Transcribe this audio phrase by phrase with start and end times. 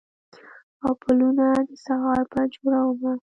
[0.83, 3.13] او پلونه د سهار پر جوړمه